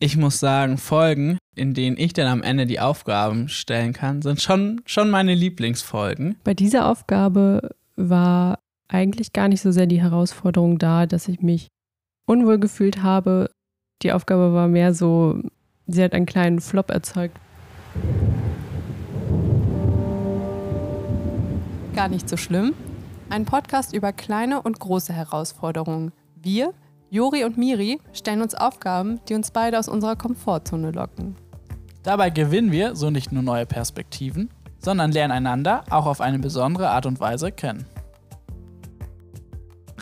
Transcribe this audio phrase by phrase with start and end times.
[0.00, 4.40] Ich muss sagen, Folgen, in denen ich dann am Ende die Aufgaben stellen kann, sind
[4.40, 6.36] schon, schon meine Lieblingsfolgen.
[6.44, 11.66] Bei dieser Aufgabe war eigentlich gar nicht so sehr die Herausforderung da, dass ich mich
[12.26, 13.50] unwohl gefühlt habe.
[14.02, 15.42] Die Aufgabe war mehr so,
[15.88, 17.36] sie hat einen kleinen Flop erzeugt.
[21.96, 22.72] Gar nicht so schlimm.
[23.30, 26.12] Ein Podcast über kleine und große Herausforderungen.
[26.36, 26.72] Wir,
[27.10, 31.36] Jori und Miri, stellen uns Aufgaben, die uns beide aus unserer Komfortzone locken.
[32.02, 36.90] Dabei gewinnen wir so nicht nur neue Perspektiven, sondern lernen einander auch auf eine besondere
[36.90, 37.86] Art und Weise kennen.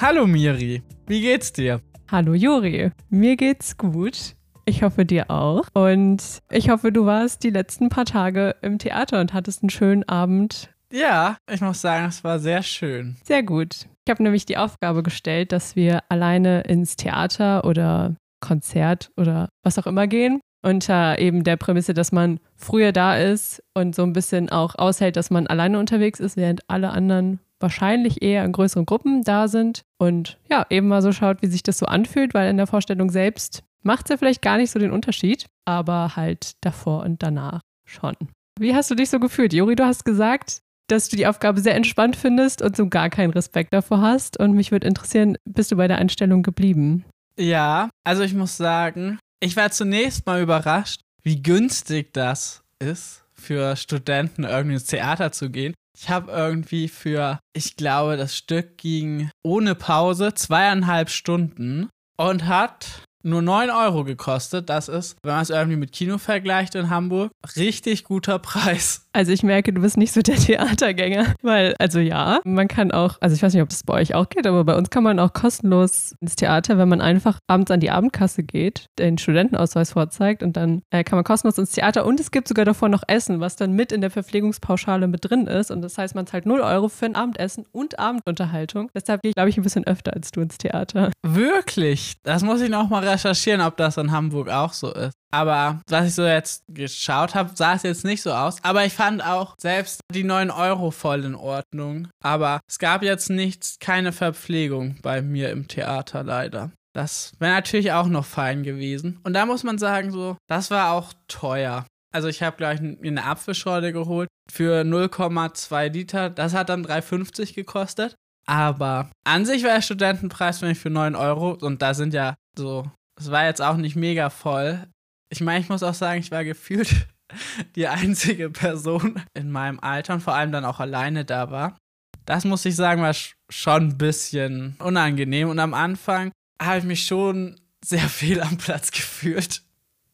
[0.01, 1.81] Hallo Miri, wie geht's dir?
[2.11, 4.35] Hallo Jori, mir geht's gut.
[4.65, 5.69] Ich hoffe dir auch.
[5.75, 10.03] Und ich hoffe, du warst die letzten paar Tage im Theater und hattest einen schönen
[10.09, 10.71] Abend.
[10.93, 13.17] Ja, ich muss sagen, es war sehr schön.
[13.25, 13.87] Sehr gut.
[14.05, 19.79] Ich habe nämlich die Aufgabe gestellt, dass wir alleine ins Theater oder Konzert oder was
[19.79, 20.41] auch immer gehen.
[20.63, 25.17] Unter eben der Prämisse, dass man früher da ist und so ein bisschen auch aushält,
[25.17, 29.83] dass man alleine unterwegs ist, während alle anderen wahrscheinlich eher in größeren Gruppen da sind.
[29.99, 33.11] Und ja, eben mal so schaut, wie sich das so anfühlt, weil in der Vorstellung
[33.11, 37.61] selbst macht es ja vielleicht gar nicht so den Unterschied, aber halt davor und danach
[37.85, 38.15] schon.
[38.59, 39.53] Wie hast du dich so gefühlt?
[39.53, 43.33] Juri, du hast gesagt, dass du die Aufgabe sehr entspannt findest und so gar keinen
[43.33, 44.39] Respekt davor hast.
[44.39, 47.05] Und mich würde interessieren, bist du bei der Einstellung geblieben?
[47.39, 53.77] Ja, also ich muss sagen, ich war zunächst mal überrascht, wie günstig das ist, für
[53.77, 55.75] Studenten irgendwie ins Theater zu gehen.
[55.99, 63.03] Ich habe irgendwie für, ich glaube, das Stück ging ohne Pause zweieinhalb Stunden und hat
[63.27, 64.71] nur 9 Euro gekostet.
[64.71, 69.09] Das ist, wenn man es irgendwie mit Kino vergleicht in Hamburg, richtig guter Preis.
[69.13, 73.17] Also ich merke, du bist nicht so der Theatergänger, weil, also ja, man kann auch,
[73.21, 75.19] also ich weiß nicht, ob das bei euch auch geht, aber bei uns kann man
[75.19, 80.43] auch kostenlos ins Theater, wenn man einfach abends an die Abendkasse geht, den Studentenausweis vorzeigt
[80.43, 83.41] und dann äh, kann man kostenlos ins Theater und es gibt sogar davor noch Essen,
[83.41, 86.61] was dann mit in der Verpflegungspauschale mit drin ist und das heißt, man zahlt 0
[86.61, 88.91] Euro für ein Abendessen und Abendunterhaltung.
[88.95, 91.11] Deshalb gehe ich, glaube ich, ein bisschen öfter als du ins Theater.
[91.23, 92.15] Wirklich?
[92.23, 95.13] Das muss ich noch mal recherchieren, ob das in Hamburg auch so ist.
[95.33, 98.57] Aber was ich so jetzt geschaut habe, sah es jetzt nicht so aus.
[98.63, 102.09] Aber ich fand auch selbst die 9 Euro voll in Ordnung.
[102.23, 106.71] Aber es gab jetzt nichts, keine Verpflegung bei mir im Theater leider.
[106.95, 109.21] Das wäre natürlich auch noch fein gewesen.
[109.23, 111.85] Und da muss man sagen, so, das war auch teuer.
[112.15, 116.31] Also ich habe gleich eine Apfelschorle geholt für 0,2 Liter.
[116.31, 118.15] Das hat dann 3,50 gekostet.
[118.47, 121.59] Aber an sich war der Studentenpreis für mich für 9 Euro.
[121.61, 124.87] Und da sind ja so, es war jetzt auch nicht mega voll.
[125.31, 126.95] Ich meine, ich muss auch sagen, ich war gefühlt
[127.77, 131.77] die einzige Person in meinem Alter und vor allem dann auch alleine da war.
[132.25, 133.15] Das muss ich sagen, war
[133.49, 138.91] schon ein bisschen unangenehm und am Anfang habe ich mich schon sehr viel am Platz
[138.91, 139.63] gefühlt.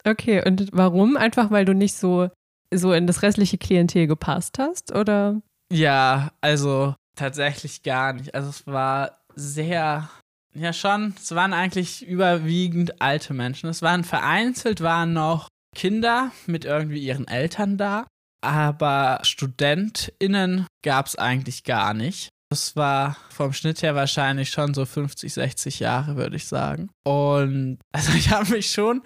[0.05, 1.17] Okay, und warum?
[1.17, 2.29] Einfach weil du nicht so,
[2.73, 5.41] so in das restliche Klientel gepasst hast, oder?
[5.73, 8.35] Ja, also tatsächlich gar nicht.
[8.35, 10.11] Also es war sehr
[10.55, 11.15] ja, schon.
[11.17, 13.69] Es waren eigentlich überwiegend alte Menschen.
[13.69, 18.07] Es waren vereinzelt, waren noch Kinder mit irgendwie ihren Eltern da.
[18.43, 22.29] Aber StudentInnen gab es eigentlich gar nicht.
[22.51, 26.91] Das war vom Schnitt her wahrscheinlich schon so 50, 60 Jahre, würde ich sagen.
[27.03, 29.03] Und also ich habe mich schon,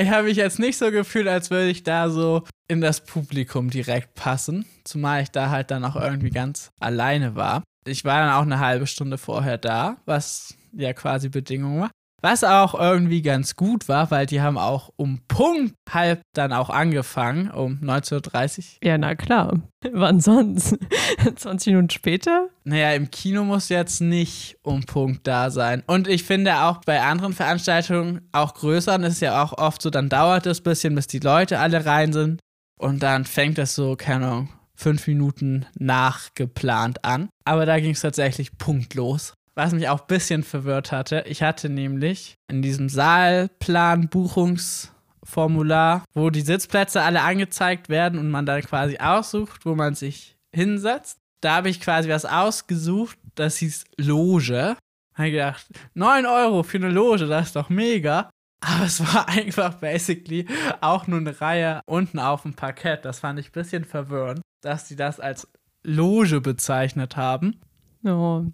[0.00, 3.70] ich habe mich jetzt nicht so gefühlt, als würde ich da so in das Publikum
[3.70, 4.66] direkt passen.
[4.82, 7.62] Zumal ich da halt dann auch irgendwie ganz alleine war.
[7.86, 11.90] Ich war dann auch eine halbe Stunde vorher da, was ja quasi Bedingung war.
[12.24, 16.70] Was auch irgendwie ganz gut war, weil die haben auch um Punkt halb dann auch
[16.70, 18.64] angefangen, um 19.30 Uhr.
[18.84, 19.58] Ja, na klar.
[19.92, 20.78] Wann sonst?
[21.36, 22.48] 20 Minuten später?
[22.62, 25.82] Naja, im Kino muss jetzt nicht um Punkt da sein.
[25.88, 29.90] Und ich finde auch bei anderen Veranstaltungen, auch größeren, ist es ja auch oft so,
[29.90, 32.40] dann dauert es ein bisschen, bis die Leute alle rein sind.
[32.78, 37.30] Und dann fängt es so, keine Ahnung, fünf Minuten nachgeplant an.
[37.44, 39.34] Aber da ging es tatsächlich punktlos.
[39.54, 46.30] Was mich auch ein bisschen verwirrt hatte, ich hatte nämlich in diesem Saalplan Buchungsformular, wo
[46.30, 51.18] die Sitzplätze alle angezeigt werden und man dann quasi aussucht, wo man sich hinsetzt.
[51.42, 54.76] Da habe ich quasi was ausgesucht, das hieß Loge.
[55.14, 58.30] Habe gedacht, 9 Euro für eine Loge, das ist doch mega.
[58.60, 60.46] Aber es war einfach basically
[60.80, 63.04] auch nur eine Reihe unten auf dem Parkett.
[63.04, 65.48] Das fand ich ein bisschen verwirrend, dass sie das als
[65.82, 67.60] Loge bezeichnet haben.
[68.04, 68.44] Oh,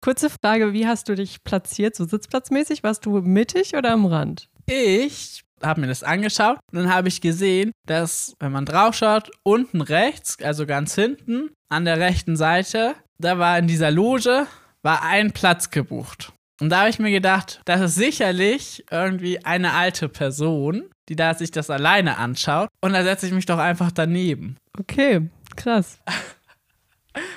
[0.00, 2.82] Kurze Frage, wie hast du dich platziert, so sitzplatzmäßig?
[2.82, 4.48] Warst du mittig oder am Rand?
[4.66, 9.80] Ich habe mir das angeschaut und dann habe ich gesehen, dass, wenn man draufschaut, unten
[9.80, 14.46] rechts, also ganz hinten, an der rechten Seite, da war in dieser Loge,
[14.82, 16.32] war ein Platz gebucht.
[16.60, 21.34] Und da habe ich mir gedacht, das ist sicherlich irgendwie eine alte Person, die da
[21.34, 22.68] sich das alleine anschaut.
[22.80, 24.56] Und da setze ich mich doch einfach daneben.
[24.78, 25.98] Okay, krass.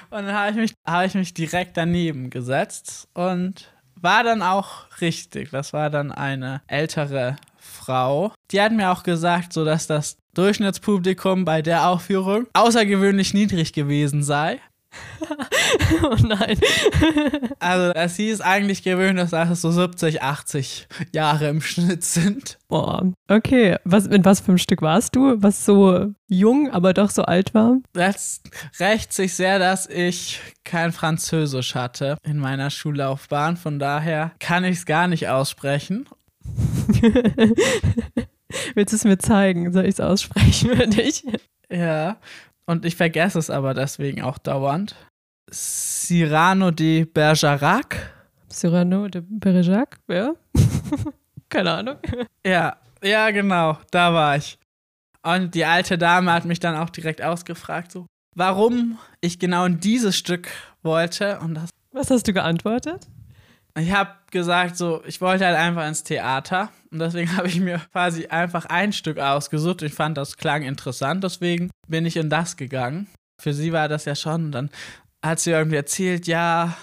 [0.09, 4.85] Und dann habe ich, mich, hab ich mich direkt daneben gesetzt und war dann auch
[4.99, 5.51] richtig.
[5.51, 8.33] Das war dann eine ältere Frau.
[8.51, 14.23] Die hat mir auch gesagt, so dass das Durchschnittspublikum bei der Aufführung außergewöhnlich niedrig gewesen
[14.23, 14.59] sei.
[16.03, 16.57] oh nein.
[17.59, 22.03] Also, dass sie es eigentlich gewöhnt ist, dass es so 70, 80 Jahre im Schnitt
[22.03, 22.57] sind.
[22.67, 23.77] Boah, okay.
[23.83, 25.41] Was, in was für einem Stück warst du?
[25.41, 27.77] Was so jung, aber doch so alt war?
[27.93, 28.41] Das
[28.79, 33.57] rächt sich sehr, dass ich kein Französisch hatte in meiner Schullaufbahn.
[33.57, 36.07] Von daher kann ich es gar nicht aussprechen.
[38.75, 39.71] Willst du es mir zeigen?
[39.71, 41.23] Soll ich es aussprechen für dich?
[41.69, 42.17] Ja.
[42.71, 44.95] Und ich vergesse es aber deswegen auch dauernd.
[45.51, 48.13] Cyrano de Bergerac.
[48.49, 50.35] Cyrano de Bergerac, ja?
[51.49, 51.97] Keine Ahnung.
[52.47, 54.57] Ja, ja, genau, da war ich.
[55.21, 58.05] Und die alte Dame hat mich dann auch direkt ausgefragt, so,
[58.37, 60.47] warum ich genau in dieses Stück
[60.81, 61.39] wollte.
[61.39, 61.69] Und das.
[61.91, 63.05] Was hast du geantwortet?
[63.79, 66.69] Ich habe gesagt, so, ich wollte halt einfach ins Theater.
[66.91, 69.81] Und deswegen habe ich mir quasi einfach ein Stück ausgesucht.
[69.81, 71.23] Ich fand, das klang interessant.
[71.23, 73.07] Deswegen bin ich in das gegangen.
[73.41, 74.45] Für sie war das ja schon.
[74.45, 74.69] Und dann
[75.23, 76.75] hat sie irgendwie erzählt, ja,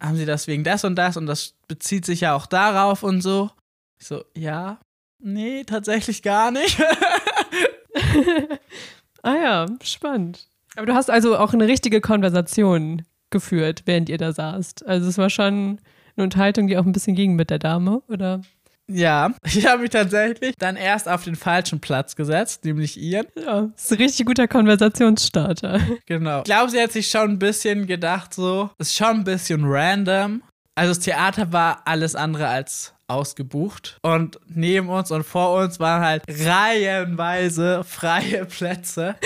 [0.00, 3.22] haben sie das wegen das und das und das bezieht sich ja auch darauf und
[3.22, 3.50] so.
[3.98, 4.78] Ich so, ja,
[5.22, 6.80] nee, tatsächlich gar nicht.
[9.22, 10.48] ah ja, spannend.
[10.76, 14.86] Aber du hast also auch eine richtige Konversation geführt, während ihr da saßt.
[14.86, 15.78] Also es war schon
[16.16, 18.40] eine Unterhaltung, die auch ein bisschen ging mit der Dame, oder?
[18.86, 23.26] Ja, ich habe mich tatsächlich dann erst auf den falschen Platz gesetzt, nämlich ihren.
[23.36, 25.80] Ja, das ist ein richtig guter Konversationsstarter.
[26.06, 26.38] Genau.
[26.38, 30.42] Ich glaube, sie hat sich schon ein bisschen gedacht, so, ist schon ein bisschen random.
[30.74, 33.98] Also das Theater war alles andere als ausgebucht.
[34.02, 39.16] Und neben uns und vor uns waren halt reihenweise freie Plätze.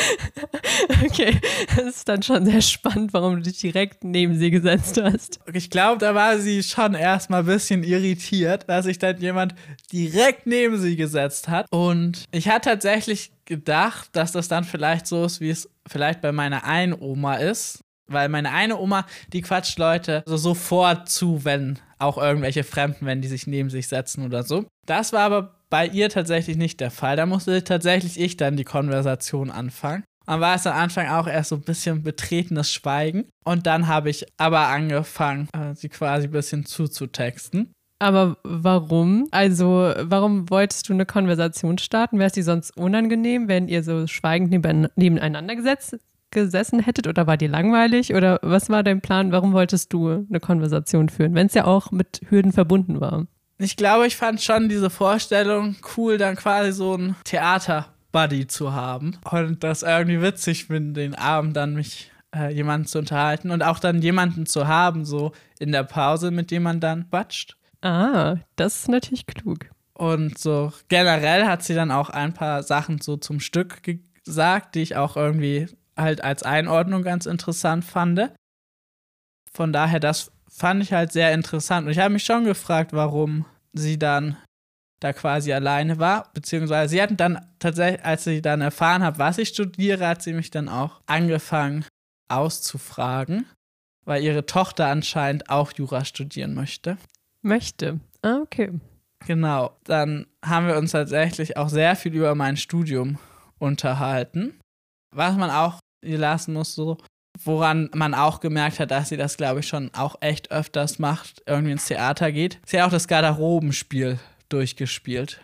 [1.04, 1.38] Okay,
[1.76, 5.38] das ist dann schon sehr spannend, warum du dich direkt neben sie gesetzt hast.
[5.52, 9.54] Ich glaube, da war sie schon erstmal ein bisschen irritiert, dass sich dann jemand
[9.92, 11.66] direkt neben sie gesetzt hat.
[11.70, 16.32] Und ich hatte tatsächlich gedacht, dass das dann vielleicht so ist, wie es vielleicht bei
[16.32, 17.80] meiner einen Oma ist.
[18.10, 23.20] Weil meine eine Oma, die quatscht Leute so sofort zu, wenn auch irgendwelche Fremden, wenn
[23.20, 24.66] die sich neben sich setzen oder so.
[24.86, 27.16] Das war aber bei ihr tatsächlich nicht der Fall.
[27.16, 30.04] Da musste tatsächlich ich dann die Konversation anfangen.
[30.26, 33.24] Und war es am Anfang auch erst so ein bisschen betretenes Schweigen.
[33.44, 37.72] Und dann habe ich aber angefangen, äh, sie quasi ein bisschen zuzutexten.
[37.98, 39.26] Aber warum?
[39.30, 42.18] Also, warum wolltest du eine Konversation starten?
[42.18, 45.98] Wäre es dir sonst unangenehm, wenn ihr so schweigend nebeneinander gesetzt,
[46.30, 49.32] gesessen hättet oder war dir langweilig oder was war dein Plan?
[49.32, 53.26] Warum wolltest du eine Konversation führen, wenn es ja auch mit Hürden verbunden war?
[53.58, 59.18] Ich glaube, ich fand schon diese Vorstellung cool, dann quasi so ein Theater-Buddy zu haben
[59.30, 63.80] und das irgendwie witzig finden, den Abend dann mich äh, jemanden zu unterhalten und auch
[63.80, 67.56] dann jemanden zu haben, so in der Pause, mit dem man dann quatscht.
[67.82, 69.66] Ah, das ist natürlich klug.
[69.94, 73.82] Und so generell hat sie dann auch ein paar Sachen so zum Stück
[74.24, 75.66] gesagt, die ich auch irgendwie
[75.98, 78.32] halt als Einordnung ganz interessant fand.
[79.52, 81.86] Von daher, das fand ich halt sehr interessant.
[81.86, 84.36] Und ich habe mich schon gefragt, warum sie dann
[85.00, 86.30] da quasi alleine war.
[86.34, 90.32] Beziehungsweise sie hatten dann tatsächlich, als sie dann erfahren hat, was ich studiere, hat sie
[90.32, 91.84] mich dann auch angefangen
[92.28, 93.46] auszufragen,
[94.04, 96.98] weil ihre Tochter anscheinend auch Jura studieren möchte.
[97.42, 98.00] Möchte.
[98.22, 98.72] Ah, okay.
[99.26, 99.76] Genau.
[99.84, 103.18] Dann haben wir uns tatsächlich auch sehr viel über mein Studium
[103.58, 104.58] unterhalten.
[105.14, 106.98] Was man auch lassen muss, so.
[107.44, 111.42] Woran man auch gemerkt hat, dass sie das, glaube ich, schon auch echt öfters macht,
[111.46, 112.58] irgendwie ins Theater geht.
[112.66, 115.40] Sie hat auch das Garderobenspiel durchgespielt.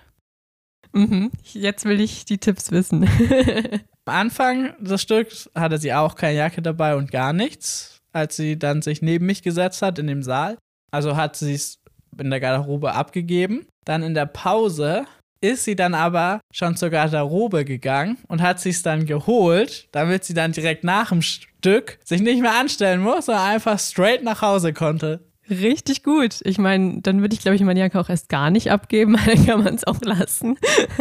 [0.93, 1.31] Mhm.
[1.45, 3.05] Jetzt will ich die Tipps wissen.
[4.07, 8.59] Am Anfang des Stücks hatte sie auch keine Jacke dabei und gar nichts, als sie
[8.59, 10.59] dann sich neben mich gesetzt hat in dem Saal.
[10.91, 11.81] Also hat sie es
[12.19, 13.67] in der Garderobe abgegeben.
[13.85, 15.07] Dann in der Pause
[15.45, 20.35] ist sie dann aber schon zur Garderobe gegangen und hat sich dann geholt, damit sie
[20.35, 24.73] dann direkt nach dem Stück sich nicht mehr anstellen muss, sondern einfach straight nach Hause
[24.73, 25.21] konnte.
[25.51, 26.41] Richtig gut.
[26.45, 29.45] Ich meine, dann würde ich, glaube ich, meine Jacke auch erst gar nicht abgeben, dann
[29.45, 30.57] kann man es auch lassen.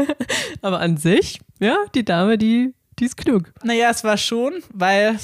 [0.62, 3.54] aber an sich, ja, die Dame, die, die ist klug.
[3.64, 5.18] Naja, es war schon, weil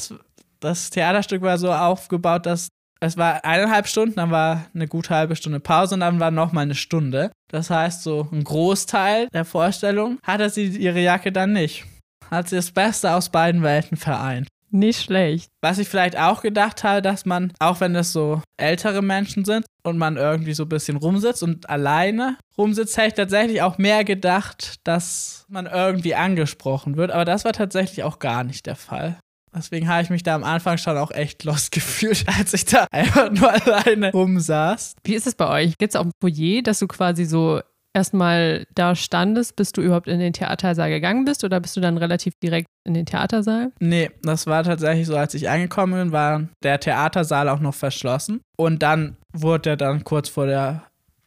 [0.62, 2.70] das Theaterstück war so aufgebaut, dass
[3.02, 6.64] es war eineinhalb Stunden, dann war eine gute halbe Stunde Pause und dann war nochmal
[6.64, 7.32] eine Stunde.
[7.50, 11.86] Das heißt, so ein Großteil der Vorstellung hatte sie ihre Jacke dann nicht.
[12.30, 14.48] Hat sie das Beste aus beiden Welten vereint.
[14.72, 15.50] Nicht schlecht.
[15.62, 19.66] Was ich vielleicht auch gedacht habe, dass man, auch wenn das so ältere Menschen sind
[19.84, 24.04] und man irgendwie so ein bisschen rumsitzt und alleine rumsitzt, hätte ich tatsächlich auch mehr
[24.04, 27.10] gedacht, dass man irgendwie angesprochen wird.
[27.10, 29.18] Aber das war tatsächlich auch gar nicht der Fall.
[29.56, 32.88] Deswegen habe ich mich da am Anfang schon auch echt lost gefühlt, als ich da
[32.92, 34.96] einfach nur alleine rumsaß.
[35.04, 35.78] Wie ist es bei euch?
[35.78, 37.62] Gibt es auch ein Foyer, dass du quasi so
[37.94, 41.98] erstmal da standest, bis du überhaupt in den Theatersaal gegangen bist oder bist du dann
[41.98, 43.72] relativ direkt in den Theatersaal?
[43.80, 48.42] Nee, das war tatsächlich so, als ich angekommen bin, war der Theatersaal auch noch verschlossen.
[48.58, 50.84] Und dann wurde der dann kurz vor der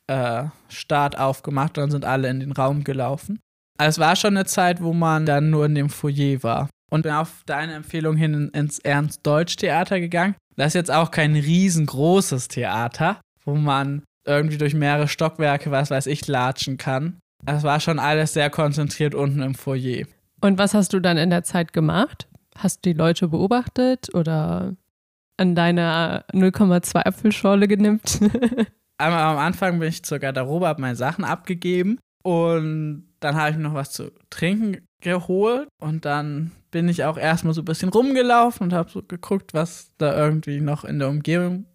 [0.06, 3.40] äh, Start aufgemacht und dann sind alle in den Raum gelaufen.
[3.78, 6.68] Also es war schon eine Zeit, wo man dann nur in dem Foyer war.
[6.92, 10.34] Und bin auf deine Empfehlung hin ins Ernst-Deutsch-Theater gegangen.
[10.56, 16.06] Das ist jetzt auch kein riesengroßes Theater, wo man irgendwie durch mehrere Stockwerke, was weiß
[16.06, 17.18] ich, latschen kann.
[17.46, 20.04] Es war schon alles sehr konzentriert unten im Foyer.
[20.42, 22.28] Und was hast du dann in der Zeit gemacht?
[22.58, 24.76] Hast du die Leute beobachtet oder
[25.38, 28.20] an deiner 0,2 Apfelschorle genimmt?
[28.98, 33.56] Einmal am Anfang bin ich zur Garderobe, habe meine Sachen abgegeben und dann habe ich
[33.56, 37.90] mir noch was zu trinken geholt und dann bin ich auch erstmal so ein bisschen
[37.90, 41.66] rumgelaufen und habe so geguckt, was da irgendwie noch in der Umgebung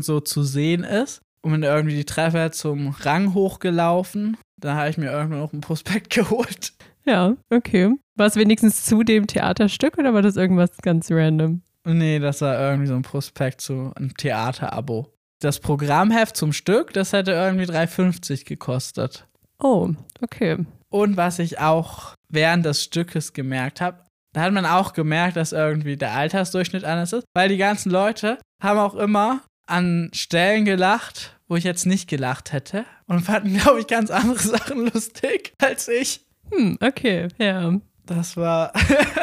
[0.00, 4.36] so zu sehen ist und bin irgendwie die Treppe zum Rang hochgelaufen.
[4.60, 6.74] Da habe ich mir irgendwann noch ein Prospekt geholt.
[7.04, 7.92] Ja, okay.
[8.14, 11.62] War es wenigstens zu dem Theaterstück oder war das irgendwas ganz random?
[11.84, 15.08] Nee, das war irgendwie so ein Prospekt zu einem Theaterabo.
[15.40, 19.26] Das Programmheft zum Stück, das hätte irgendwie 3,50 gekostet.
[19.58, 19.90] Oh,
[20.20, 20.58] okay.
[20.90, 25.52] Und was ich auch während des Stückes gemerkt habe, da hat man auch gemerkt, dass
[25.52, 31.38] irgendwie der Altersdurchschnitt anders ist, weil die ganzen Leute haben auch immer an Stellen gelacht,
[31.48, 35.88] wo ich jetzt nicht gelacht hätte und fanden, glaube ich, ganz andere Sachen lustig als
[35.88, 36.24] ich.
[36.50, 37.78] Hm, okay, ja.
[38.04, 38.72] Das war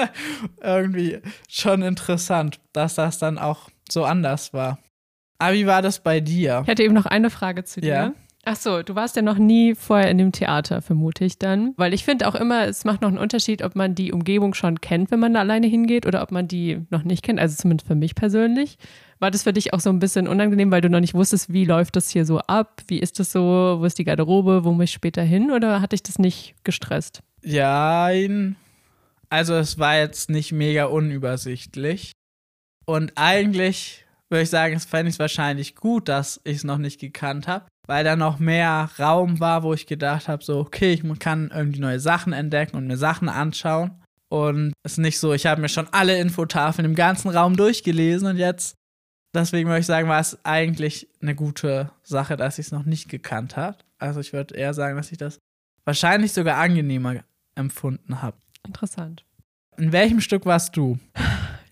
[0.61, 4.79] irgendwie schon interessant, dass das dann auch so anders war.
[5.37, 6.61] Aber wie war das bei dir?
[6.63, 7.89] Ich hätte eben noch eine Frage zu dir.
[7.89, 8.13] Ja.
[8.45, 11.73] Ach so, du warst ja noch nie vorher in dem Theater, vermute ich dann.
[11.77, 14.79] Weil ich finde auch immer, es macht noch einen Unterschied, ob man die Umgebung schon
[14.81, 17.39] kennt, wenn man da alleine hingeht, oder ob man die noch nicht kennt.
[17.39, 18.77] Also zumindest für mich persönlich.
[19.19, 21.65] War das für dich auch so ein bisschen unangenehm, weil du noch nicht wusstest, wie
[21.65, 22.81] läuft das hier so ab?
[22.87, 23.41] Wie ist das so?
[23.79, 24.63] Wo ist die Garderobe?
[24.63, 25.51] Wo muss ich später hin?
[25.51, 27.21] Oder hat dich das nicht gestresst?
[27.43, 28.09] Ja,
[29.29, 32.13] also es war jetzt nicht mega unübersichtlich.
[32.85, 36.77] Und eigentlich würde ich sagen, es fände ich es wahrscheinlich gut, dass ich es noch
[36.77, 40.93] nicht gekannt habe, weil da noch mehr Raum war, wo ich gedacht habe, so, okay,
[40.93, 43.99] ich kann irgendwie neue Sachen entdecken und mir Sachen anschauen.
[44.29, 48.27] Und es ist nicht so, ich habe mir schon alle Infotafeln im ganzen Raum durchgelesen
[48.27, 48.75] und jetzt,
[49.33, 53.09] deswegen würde ich sagen, war es eigentlich eine gute Sache, dass ich es noch nicht
[53.09, 53.79] gekannt habe.
[53.97, 55.39] Also ich würde eher sagen, dass ich das
[55.83, 57.23] wahrscheinlich sogar angenehmer
[57.55, 58.37] empfunden habe.
[58.67, 59.25] Interessant.
[59.77, 60.99] In welchem Stück warst du?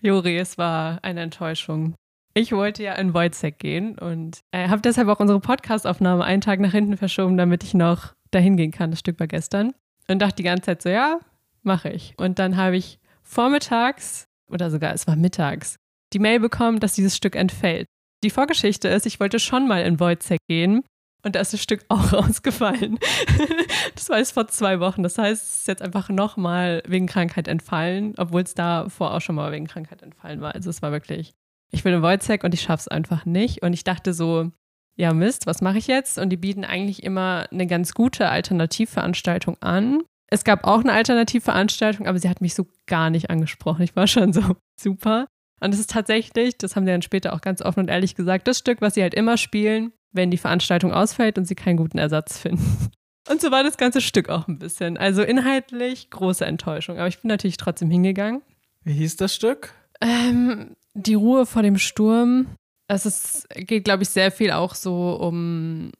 [0.00, 1.94] Juri, es war eine Enttäuschung.
[2.38, 6.60] Ich wollte ja in Wojcek gehen und äh, habe deshalb auch unsere Podcastaufnahme einen Tag
[6.60, 8.92] nach hinten verschoben, damit ich noch dahin gehen kann.
[8.92, 9.72] Das Stück war gestern.
[10.06, 11.18] Und dachte die ganze Zeit so, ja,
[11.64, 12.14] mache ich.
[12.16, 15.78] Und dann habe ich vormittags oder sogar es war mittags
[16.12, 17.88] die Mail bekommen, dass dieses Stück entfällt.
[18.22, 20.84] Die Vorgeschichte ist, ich wollte schon mal in Wojcek gehen
[21.24, 23.00] und da ist das Stück auch rausgefallen.
[23.96, 25.02] das war jetzt vor zwei Wochen.
[25.02, 29.34] Das heißt, es ist jetzt einfach nochmal wegen Krankheit entfallen, obwohl es davor auch schon
[29.34, 30.54] mal wegen Krankheit entfallen war.
[30.54, 31.32] Also es war wirklich,
[31.70, 33.62] ich will in Wojcek und ich schaff's einfach nicht.
[33.62, 34.50] Und ich dachte so,
[34.96, 36.18] ja Mist, was mache ich jetzt?
[36.18, 40.02] Und die bieten eigentlich immer eine ganz gute Alternativveranstaltung an.
[40.30, 43.82] Es gab auch eine Alternativveranstaltung, aber sie hat mich so gar nicht angesprochen.
[43.82, 44.42] Ich war schon so
[44.80, 45.26] super.
[45.60, 48.46] Und es ist tatsächlich, das haben sie dann später auch ganz offen und ehrlich gesagt,
[48.46, 51.98] das Stück, was sie halt immer spielen, wenn die Veranstaltung ausfällt und sie keinen guten
[51.98, 52.90] Ersatz finden.
[53.30, 54.96] Und so war das ganze Stück auch ein bisschen.
[54.96, 56.96] Also inhaltlich große Enttäuschung.
[56.96, 58.40] Aber ich bin natürlich trotzdem hingegangen.
[58.84, 59.74] Wie hieß das Stück?
[60.00, 62.46] Ähm, die Ruhe vor dem Sturm.
[62.88, 65.90] Es ist, geht, glaube ich, sehr viel auch so um,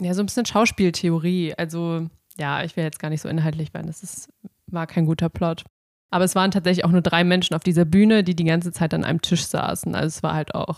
[0.00, 1.54] ja, so ein bisschen Schauspieltheorie.
[1.56, 3.86] Also, ja, ich will jetzt gar nicht so inhaltlich werden.
[3.86, 4.28] Das ist,
[4.66, 5.64] war kein guter Plot.
[6.10, 8.92] Aber es waren tatsächlich auch nur drei Menschen auf dieser Bühne, die die ganze Zeit
[8.92, 9.94] an einem Tisch saßen.
[9.94, 10.76] Also es war halt auch,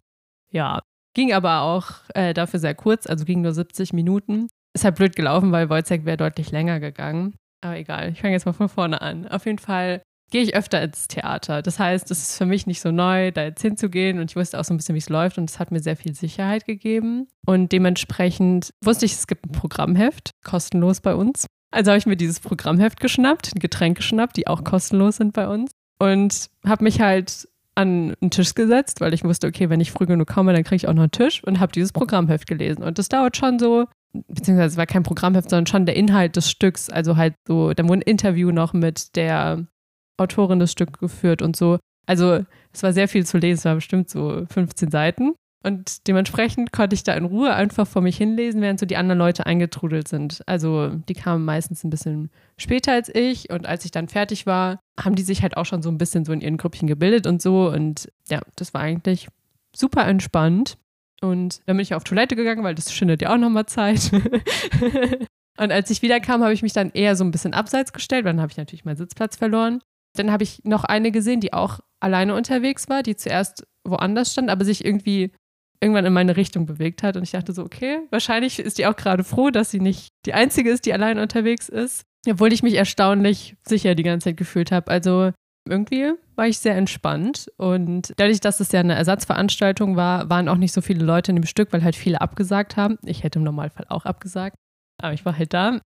[0.53, 0.81] ja,
[1.15, 4.49] ging aber auch äh, dafür sehr kurz, also ging nur 70 Minuten.
[4.75, 7.35] Ist halt blöd gelaufen, weil Wojciech wäre deutlich länger gegangen.
[7.63, 9.27] Aber egal, ich fange jetzt mal von vorne an.
[9.27, 10.03] Auf jeden Fall
[10.35, 11.63] gehe ich öfter ins Theater.
[11.63, 14.59] Das heißt, es ist für mich nicht so neu, da jetzt hinzugehen und ich wusste
[14.59, 17.29] auch so ein bisschen, wie es läuft und es hat mir sehr viel Sicherheit gegeben.
[17.47, 21.47] Und dementsprechend wusste ich, es gibt ein Programmheft, kostenlos bei uns.
[21.71, 25.47] Also habe ich mir dieses Programmheft geschnappt, ein Getränk geschnappt, die auch kostenlos sind bei
[25.47, 29.93] uns und habe mich halt an einen Tisch gesetzt, weil ich wusste, okay, wenn ich
[29.93, 32.83] früh genug komme, dann kriege ich auch noch einen Tisch und habe dieses Programmheft gelesen.
[32.83, 33.87] Und das dauert schon so,
[34.27, 36.91] beziehungsweise es war kein Programmheft, sondern schon der Inhalt des Stücks.
[36.91, 39.69] Also halt so, da wurde ein Interview noch mit der
[40.17, 41.79] Autorin des Stücks geführt und so.
[42.07, 45.35] Also es war sehr viel zu lesen, es war bestimmt so 15 Seiten.
[45.65, 49.19] Und dementsprechend konnte ich da in Ruhe einfach vor mich hinlesen, während so die anderen
[49.19, 50.43] Leute eingetrudelt sind.
[50.47, 54.79] Also die kamen meistens ein bisschen später als ich und als ich dann fertig war,
[55.01, 57.41] haben die sich halt auch schon so ein bisschen so in ihren Grüppchen gebildet und
[57.41, 57.71] so.
[57.71, 59.29] Und ja, das war eigentlich
[59.75, 60.77] super entspannt.
[61.23, 64.13] Und dann bin ich auf Toilette gegangen, weil das schindet ja auch nochmal Zeit.
[65.59, 68.35] und als ich wiederkam, habe ich mich dann eher so ein bisschen abseits gestellt, weil
[68.35, 69.81] dann habe ich natürlich meinen Sitzplatz verloren.
[70.17, 74.51] Dann habe ich noch eine gesehen, die auch alleine unterwegs war, die zuerst woanders stand,
[74.51, 75.33] aber sich irgendwie
[75.81, 77.17] irgendwann in meine Richtung bewegt hat.
[77.17, 80.35] Und ich dachte so, okay, wahrscheinlich ist die auch gerade froh, dass sie nicht die
[80.35, 82.05] Einzige ist, die allein unterwegs ist.
[82.29, 84.91] Obwohl ich mich erstaunlich sicher die ganze Zeit gefühlt habe.
[84.91, 85.33] Also
[85.69, 87.51] irgendwie war ich sehr entspannt.
[87.57, 91.37] Und dadurch, dass es ja eine Ersatzveranstaltung war, waren auch nicht so viele Leute in
[91.37, 92.99] dem Stück, weil halt viele abgesagt haben.
[93.05, 94.57] Ich hätte im Normalfall auch abgesagt.
[95.03, 95.81] Aber ich war halt da.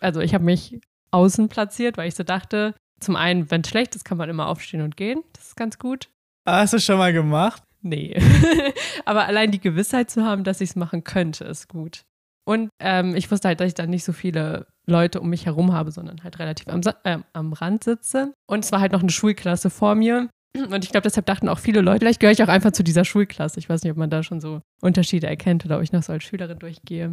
[0.00, 3.94] Also ich habe mich außen platziert, weil ich so dachte, zum einen, wenn es schlecht
[3.94, 5.22] ist, kann man immer aufstehen und gehen.
[5.32, 6.08] Das ist ganz gut.
[6.46, 7.62] Hast du schon mal gemacht?
[7.82, 8.20] Nee.
[9.04, 12.04] Aber allein die Gewissheit zu haben, dass ich es machen könnte, ist gut.
[12.44, 15.72] Und ähm, ich wusste halt, dass ich dann nicht so viele Leute um mich herum
[15.72, 18.32] habe, sondern halt relativ am, äh, am Rand sitze.
[18.46, 20.30] Und es war halt noch eine Schulklasse vor mir.
[20.56, 23.04] Und ich glaube, deshalb dachten auch viele Leute, vielleicht gehöre ich auch einfach zu dieser
[23.04, 23.58] Schulklasse.
[23.58, 26.12] Ich weiß nicht, ob man da schon so Unterschiede erkennt oder ob ich noch so
[26.12, 27.12] als Schülerin durchgehe.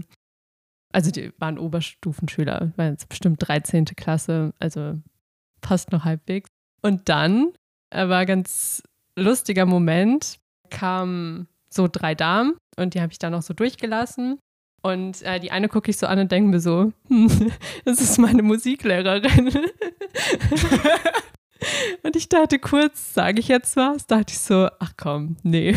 [0.94, 3.84] Also die waren Oberstufenschüler, waren jetzt bestimmt 13.
[3.86, 5.02] Klasse, also
[5.62, 6.50] passt noch halbwegs.
[6.82, 7.54] Und dann
[7.90, 8.84] äh, war ganz
[9.18, 10.38] lustiger Moment,
[10.70, 14.40] kamen so drei Damen und die habe ich dann noch so durchgelassen.
[14.82, 17.52] Und äh, die eine gucke ich so an und denke mir so, hm,
[17.86, 19.48] das ist meine Musiklehrerin.
[22.04, 24.06] und ich dachte kurz, sage ich jetzt was?
[24.06, 25.74] Dachte ich so, ach komm, nee.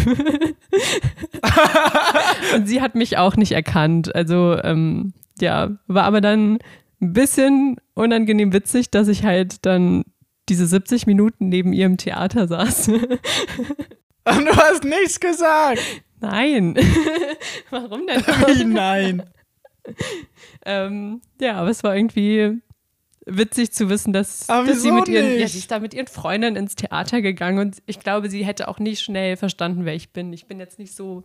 [2.55, 4.15] und sie hat mich auch nicht erkannt.
[4.15, 6.59] Also ähm, ja, war aber dann
[7.00, 10.05] ein bisschen unangenehm witzig, dass ich halt dann
[10.49, 12.88] diese 70 Minuten neben ihrem Theater saß.
[12.88, 15.81] Und du hast nichts gesagt.
[16.21, 16.75] Nein.
[17.71, 18.21] Warum denn?
[18.26, 19.23] Wie nein?
[20.67, 22.61] ähm, ja, aber es war irgendwie
[23.25, 26.07] witzig zu wissen, dass, aber dass sie mit ihren, ja, sie ist da mit ihren
[26.07, 30.12] Freundinnen ins Theater gegangen und ich glaube, sie hätte auch nicht schnell verstanden, wer ich
[30.12, 30.33] bin.
[30.33, 31.25] Ich bin jetzt nicht so,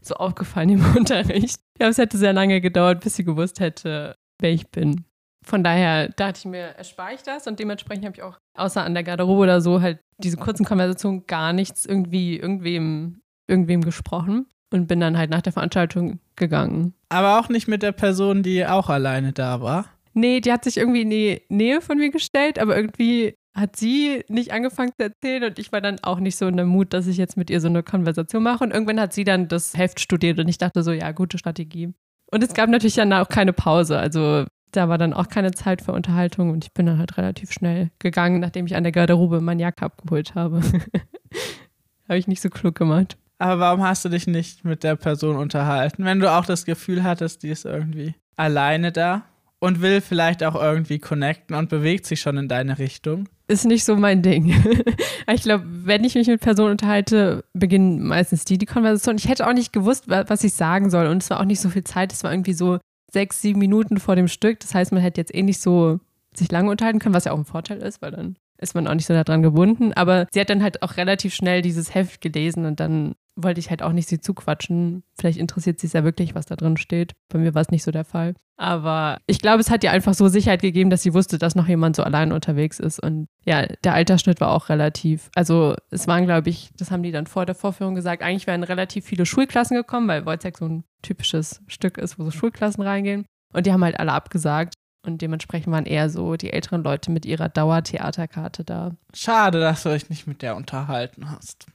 [0.00, 1.60] so aufgefallen im Unterricht.
[1.78, 5.04] Ja, es hätte sehr lange gedauert, bis sie gewusst hätte, wer ich bin.
[5.44, 8.94] Von daher dachte ich mir, erspare ich das und dementsprechend habe ich auch außer an
[8.94, 14.86] der Garderobe oder so halt diese kurzen Konversationen gar nichts irgendwie irgendwem, irgendwem gesprochen und
[14.86, 16.94] bin dann halt nach der Veranstaltung gegangen.
[17.08, 19.86] Aber auch nicht mit der Person, die auch alleine da war.
[20.14, 24.24] Nee, die hat sich irgendwie in die Nähe von mir gestellt, aber irgendwie hat sie
[24.28, 27.06] nicht angefangen zu erzählen und ich war dann auch nicht so in der Mut, dass
[27.06, 28.64] ich jetzt mit ihr so eine Konversation mache.
[28.64, 31.92] Und irgendwann hat sie dann das Heft studiert und ich dachte so, ja, gute Strategie.
[32.30, 33.98] Und es gab natürlich dann auch keine Pause.
[33.98, 37.52] Also da war dann auch keine Zeit für Unterhaltung und ich bin dann halt relativ
[37.52, 40.60] schnell gegangen, nachdem ich an der Garderobe meine Jacke abgeholt habe.
[42.08, 43.16] habe ich nicht so klug gemacht.
[43.38, 47.02] Aber warum hast du dich nicht mit der Person unterhalten, wenn du auch das Gefühl
[47.02, 49.24] hattest, die ist irgendwie alleine da
[49.58, 53.28] und will vielleicht auch irgendwie connecten und bewegt sich schon in deine Richtung?
[53.48, 54.54] Ist nicht so mein Ding.
[55.32, 59.16] ich glaube, wenn ich mich mit Personen unterhalte, beginnen meistens die die Konversation.
[59.16, 61.68] Ich hätte auch nicht gewusst, was ich sagen soll und es war auch nicht so
[61.68, 62.12] viel Zeit.
[62.12, 62.78] Es war irgendwie so
[63.12, 64.60] sechs, sieben Minuten vor dem Stück.
[64.60, 66.00] Das heißt, man hätte jetzt eh nicht so
[66.34, 68.94] sich lange unterhalten können, was ja auch ein Vorteil ist, weil dann ist man auch
[68.94, 69.92] nicht so daran gebunden.
[69.92, 73.70] Aber sie hat dann halt auch relativ schnell dieses Heft gelesen und dann wollte ich
[73.70, 75.02] halt auch nicht sie zuquatschen.
[75.18, 77.14] Vielleicht interessiert sie es ja wirklich, was da drin steht.
[77.28, 78.34] Bei mir war es nicht so der Fall.
[78.56, 81.66] Aber ich glaube, es hat ihr einfach so Sicherheit gegeben, dass sie wusste, dass noch
[81.66, 83.02] jemand so allein unterwegs ist.
[83.02, 85.30] Und ja, der Altersschnitt war auch relativ.
[85.34, 88.62] Also es waren, glaube ich, das haben die dann vor der Vorführung gesagt, eigentlich wären
[88.62, 93.24] relativ viele Schulklassen gekommen, weil Wojciech so ein typisches Stück ist, wo so Schulklassen reingehen.
[93.52, 94.74] Und die haben halt alle abgesagt.
[95.04, 98.92] Und dementsprechend waren eher so die älteren Leute mit ihrer Dauertheaterkarte da.
[99.12, 101.66] Schade, dass du euch nicht mit der unterhalten hast.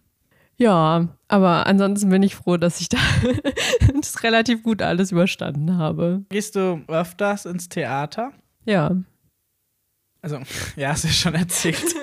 [0.58, 2.98] Ja, aber ansonsten bin ich froh, dass ich da
[3.94, 6.24] das relativ gut alles überstanden habe.
[6.30, 8.34] Gehst du öfters ins Theater?
[8.66, 8.96] Ja.
[10.22, 10.40] Also,
[10.76, 11.78] ja, hast du ja schon erzählt.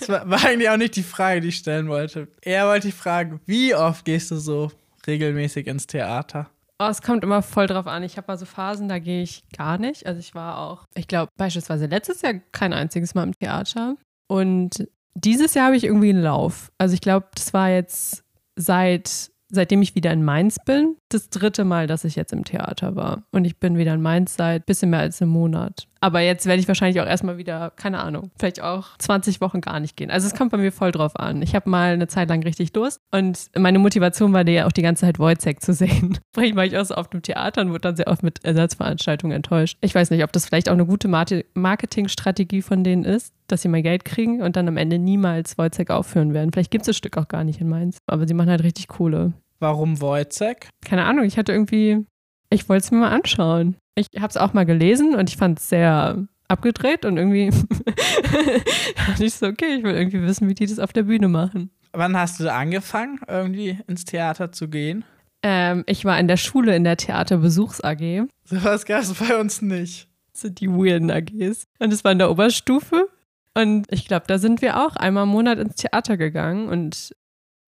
[0.00, 2.26] das war, war eigentlich auch nicht die Frage, die ich stellen wollte.
[2.42, 4.72] Eher wollte ich fragen, wie oft gehst du so
[5.06, 6.50] regelmäßig ins Theater?
[6.80, 8.02] Oh, es kommt immer voll drauf an.
[8.02, 10.04] Ich habe mal so Phasen, da gehe ich gar nicht.
[10.06, 13.96] Also ich war auch, ich glaube, beispielsweise letztes Jahr kein einziges Mal im Theater.
[14.26, 16.72] Und dieses Jahr habe ich irgendwie einen Lauf.
[16.78, 18.24] Also ich glaube, das war jetzt
[18.56, 22.96] seit, seitdem ich wieder in Mainz bin, das dritte Mal, dass ich jetzt im Theater
[22.96, 23.24] war.
[23.30, 25.86] Und ich bin wieder in Mainz seit ein bisschen mehr als einem Monat.
[26.02, 29.78] Aber jetzt werde ich wahrscheinlich auch erstmal wieder, keine Ahnung, vielleicht auch 20 Wochen gar
[29.78, 30.10] nicht gehen.
[30.10, 31.40] Also es kommt bei mir voll drauf an.
[31.42, 34.82] Ich habe mal eine Zeit lang richtig Lust und meine Motivation war ja auch die
[34.82, 36.18] ganze Zeit Wojciech zu sehen.
[36.34, 39.36] Vielleicht war ich auch so oft im Theater und wurde dann sehr oft mit Ersatzveranstaltungen
[39.36, 39.78] enttäuscht.
[39.80, 43.68] Ich weiß nicht, ob das vielleicht auch eine gute Marketingstrategie von denen ist, dass sie
[43.68, 46.50] mal Geld kriegen und dann am Ende niemals Wojciech aufführen werden.
[46.52, 48.88] Vielleicht gibt es das Stück auch gar nicht in Mainz, aber sie machen halt richtig
[48.88, 49.34] Kohle.
[49.60, 50.68] Warum Wojciech?
[50.84, 52.04] Keine Ahnung, ich hatte irgendwie,
[52.50, 53.76] ich wollte es mir mal anschauen.
[53.94, 57.50] Ich habe es auch mal gelesen und ich fand es sehr abgedreht und irgendwie
[59.06, 61.70] dachte ich so, okay, ich will irgendwie wissen, wie die das auf der Bühne machen.
[61.92, 65.04] Wann hast du angefangen, irgendwie ins Theater zu gehen?
[65.42, 68.28] Ähm, ich war in der Schule in der Theaterbesuchs-AG.
[68.44, 70.08] Sowas gab es bei uns nicht.
[70.32, 71.66] So die weirden AGs.
[71.78, 73.08] Und es war in der Oberstufe.
[73.54, 76.68] Und ich glaube, da sind wir auch einmal im Monat ins Theater gegangen.
[76.68, 77.14] Und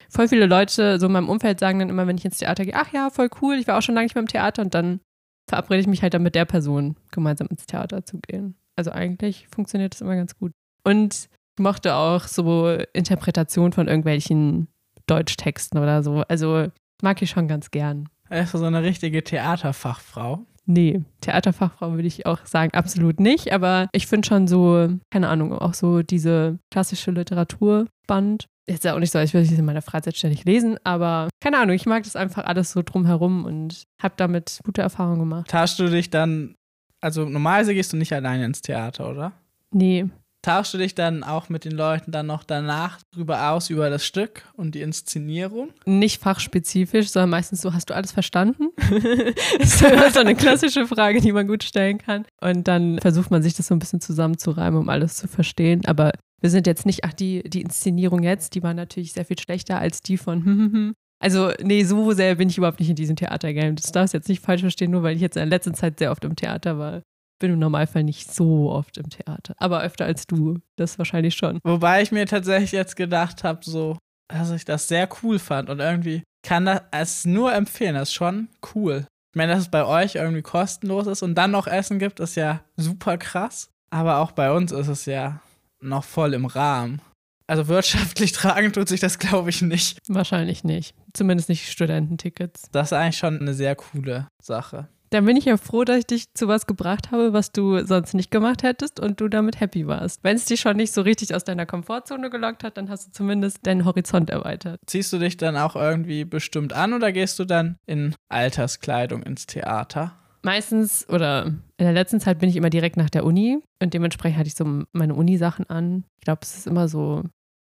[0.09, 2.75] voll viele Leute so in meinem Umfeld sagen dann immer, wenn ich ins Theater gehe,
[2.75, 4.63] ach ja, voll cool, ich war auch schon lange nicht mehr im Theater.
[4.63, 5.01] Und dann
[5.48, 8.57] verabrede ich mich halt dann mit der Person, gemeinsam ins Theater zu gehen.
[8.76, 10.52] Also eigentlich funktioniert das immer ganz gut.
[10.85, 14.68] Und ich mochte auch so Interpretation von irgendwelchen
[15.07, 16.22] Deutschtexten oder so.
[16.28, 16.68] Also
[17.02, 18.09] mag ich schon ganz gern.
[18.28, 20.44] Er ist so eine richtige Theaterfachfrau.
[20.66, 23.52] Nee, Theaterfachfrau würde ich auch sagen, absolut nicht.
[23.52, 28.46] Aber ich finde schon so, keine Ahnung, auch so diese klassische Literatur spannend.
[28.66, 31.29] Jetzt ja auch nicht so, als würde ich sie in meiner Freizeit ständig lesen, aber
[31.40, 35.50] keine Ahnung, ich mag das einfach alles so drumherum und habe damit gute Erfahrungen gemacht.
[35.50, 36.55] Tauschst du dich dann,
[37.00, 39.33] also normalerweise gehst du nicht alleine ins Theater, oder?
[39.70, 40.07] Nee.
[40.40, 44.05] Tauschst du dich dann auch mit den Leuten dann noch danach drüber aus, über das
[44.05, 45.70] Stück und die Inszenierung?
[45.87, 48.68] Nicht fachspezifisch, sondern meistens so, hast du alles verstanden?
[49.59, 52.27] das ist so eine klassische Frage, die man gut stellen kann.
[52.42, 55.83] Und dann versucht man sich das so ein bisschen zusammenzureimen, um alles zu verstehen.
[55.87, 59.38] Aber wir sind jetzt nicht, ach, die, die Inszenierung jetzt, die war natürlich sehr viel
[59.38, 63.75] schlechter als die von Also, nee, so sehr bin ich überhaupt nicht in diesem Theatergame.
[63.75, 65.99] Das darfst du jetzt nicht falsch verstehen, nur weil ich jetzt in der letzten Zeit
[65.99, 67.03] sehr oft im Theater war.
[67.40, 69.55] Bin im Normalfall nicht so oft im Theater.
[69.59, 70.59] Aber öfter als du.
[70.77, 71.61] Das wahrscheinlich schon.
[71.64, 73.97] Wobei ich mir tatsächlich jetzt gedacht habe, so,
[74.29, 77.94] dass ich das sehr cool fand und irgendwie kann das es nur empfehlen.
[77.94, 79.07] Das ist schon cool.
[79.33, 82.37] Ich meine, dass es bei euch irgendwie kostenlos ist und dann noch Essen gibt, ist
[82.37, 83.70] ja super krass.
[83.90, 85.40] Aber auch bei uns ist es ja
[85.88, 87.01] noch voll im Rahmen.
[87.47, 89.99] Also wirtschaftlich tragen tut sich das, glaube ich, nicht.
[90.09, 90.94] Wahrscheinlich nicht.
[91.12, 92.70] Zumindest nicht Studententickets.
[92.73, 94.88] Das ist eigentlich schon eine sehr coole Sache.
[95.11, 98.14] Dann bin ich ja froh, dass ich dich zu was gebracht habe, was du sonst
[98.14, 100.25] nicht gemacht hättest und du damit happy warst.
[100.25, 103.12] Wenn es dich schon nicht so richtig aus deiner Komfortzone gelockt hat, dann hast du
[103.12, 104.81] zumindest deinen Horizont erweitert.
[104.87, 109.47] Ziehst du dich dann auch irgendwie bestimmt an oder gehst du dann in Alterskleidung ins
[109.47, 110.16] Theater?
[110.44, 114.38] Meistens oder in der letzten Zeit bin ich immer direkt nach der Uni und dementsprechend
[114.38, 116.04] hatte ich so meine Uni-Sachen an.
[116.18, 117.22] Ich glaube, es ist immer so,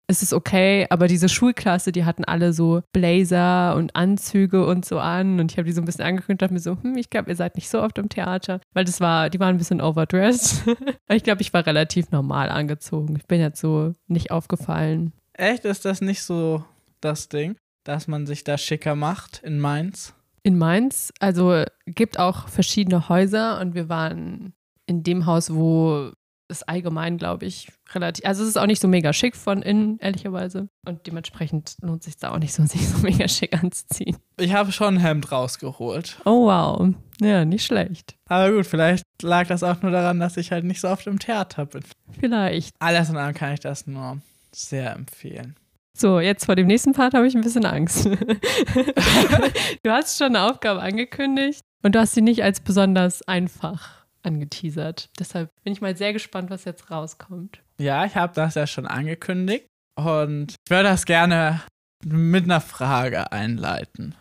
[0.06, 4.98] es ist okay, aber diese Schulklasse, die hatten alle so Blazer und Anzüge und so
[4.98, 7.10] an und ich habe die so ein bisschen angekündigt und dachte mir so, hm, ich
[7.10, 9.82] glaube, ihr seid nicht so oft im Theater, weil das war, die waren ein bisschen
[9.82, 10.62] overdressed.
[11.08, 13.16] ich glaube, ich war relativ normal angezogen.
[13.16, 15.12] Ich bin jetzt so nicht aufgefallen.
[15.34, 15.64] Echt?
[15.64, 16.64] Ist das nicht so
[17.00, 20.14] das Ding, dass man sich da schicker macht in Mainz?
[20.42, 21.12] In Mainz.
[21.20, 24.54] Also gibt auch verschiedene Häuser und wir waren
[24.86, 26.12] in dem Haus, wo
[26.48, 28.24] es allgemein, glaube ich, relativ.
[28.24, 30.68] Also es ist auch nicht so mega schick von innen, ehrlicherweise.
[30.86, 34.16] Und dementsprechend lohnt sich da auch nicht so, sich so mega schick anzuziehen.
[34.38, 36.18] Ich habe schon ein Hemd rausgeholt.
[36.24, 36.94] Oh wow.
[37.20, 38.16] Ja, nicht schlecht.
[38.28, 41.18] Aber gut, vielleicht lag das auch nur daran, dass ich halt nicht so oft im
[41.18, 41.82] Theater bin.
[42.18, 42.74] Vielleicht.
[42.78, 44.18] Alles in allem kann ich das nur
[44.52, 45.56] sehr empfehlen.
[45.96, 48.04] So, jetzt vor dem nächsten Part habe ich ein bisschen Angst.
[49.82, 55.10] du hast schon eine Aufgabe angekündigt und du hast sie nicht als besonders einfach angeteasert.
[55.18, 57.60] Deshalb bin ich mal sehr gespannt, was jetzt rauskommt.
[57.80, 61.62] Ja, ich habe das ja schon angekündigt und ich würde das gerne
[62.04, 64.14] mit einer Frage einleiten.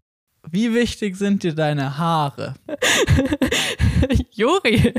[0.49, 2.55] Wie wichtig sind dir deine Haare?
[4.31, 4.93] Jori.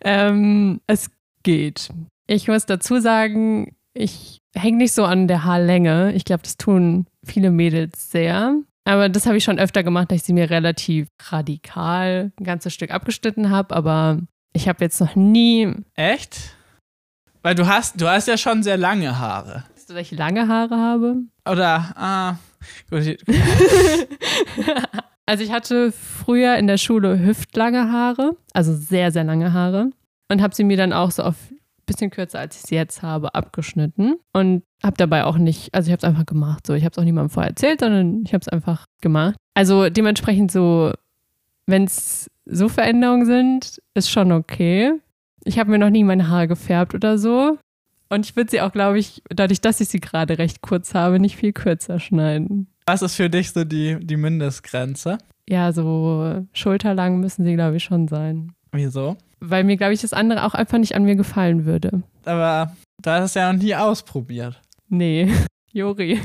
[0.00, 1.10] ähm, es
[1.42, 1.90] geht.
[2.26, 6.12] Ich muss dazu sagen, ich hänge nicht so an der Haarlänge.
[6.12, 8.56] Ich glaube, das tun viele Mädels sehr.
[8.84, 12.72] Aber das habe ich schon öfter gemacht, dass ich sie mir relativ radikal ein ganzes
[12.72, 13.74] Stück abgeschnitten habe.
[13.74, 14.20] Aber
[14.52, 15.72] ich habe jetzt noch nie.
[15.94, 16.54] Echt?
[17.42, 19.64] Weil du hast, du hast ja schon sehr lange Haare.
[19.74, 21.16] Weißt du, dass ich lange Haare habe?
[21.48, 22.36] Oder, ah,
[22.90, 23.02] gut.
[25.26, 29.90] also ich hatte früher in der Schule hüftlange Haare, also sehr, sehr lange Haare.
[30.28, 31.36] Und habe sie mir dann auch so auf
[31.86, 35.92] bisschen kürzer, als ich es jetzt habe, abgeschnitten und habe dabei auch nicht, also ich
[35.92, 36.66] habe es einfach gemacht.
[36.66, 39.36] So, ich habe es auch niemandem vorher erzählt, sondern ich habe es einfach gemacht.
[39.54, 40.92] Also dementsprechend so,
[41.66, 44.92] wenn es so Veränderungen sind, ist schon okay.
[45.44, 47.58] Ich habe mir noch nie meine Haare gefärbt oder so.
[48.08, 51.18] Und ich würde sie auch, glaube ich, dadurch, dass ich sie gerade recht kurz habe,
[51.18, 52.68] nicht viel kürzer schneiden.
[52.86, 55.18] Was ist für dich so die, die Mindestgrenze?
[55.48, 58.52] Ja, so schulterlang müssen sie, glaube ich, schon sein.
[58.72, 59.16] Wieso?
[59.40, 62.02] Weil mir, glaube ich, das andere auch einfach nicht an mir gefallen würde.
[62.24, 64.60] Aber du hast es ja noch nie ausprobiert.
[64.88, 65.32] Nee,
[65.72, 66.18] Jori.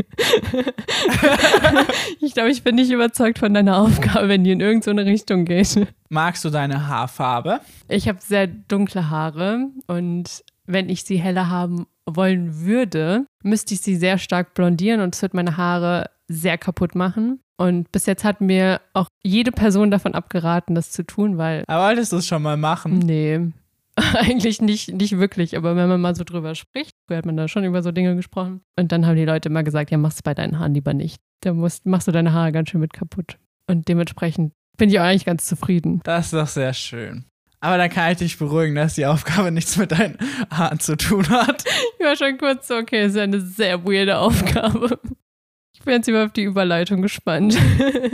[2.21, 5.87] ich glaube, ich bin nicht überzeugt von deiner Aufgabe, wenn die in irgendeine Richtung geht.
[6.09, 7.59] Magst du deine Haarfarbe?
[7.89, 13.81] Ich habe sehr dunkle Haare und wenn ich sie heller haben wollen würde, müsste ich
[13.81, 17.39] sie sehr stark blondieren und es wird meine Haare sehr kaputt machen.
[17.57, 21.63] Und bis jetzt hat mir auch jede Person davon abgeraten, das zu tun, weil.
[21.67, 22.99] Aber wolltest du es schon mal machen?
[22.99, 23.51] Nee.
[24.15, 27.47] Eigentlich nicht, nicht wirklich, aber wenn man mal so drüber spricht, früher hat man da
[27.47, 28.61] schon über so Dinge gesprochen.
[28.77, 31.21] Und dann haben die Leute immer gesagt, ja, mach's bei deinen Haaren lieber nicht.
[31.41, 33.37] Da musst, machst du deine Haare ganz schön mit kaputt.
[33.67, 36.01] Und dementsprechend bin ich auch eigentlich ganz zufrieden.
[36.03, 37.25] Das ist doch sehr schön.
[37.59, 40.17] Aber dann kann ich dich beruhigen, dass die Aufgabe nichts mit deinen
[40.49, 41.63] Haaren zu tun hat.
[41.99, 44.99] Ich war schon kurz so, okay, ist eine sehr weirde Aufgabe.
[45.81, 47.57] Ich bin jetzt über auf die Überleitung gespannt.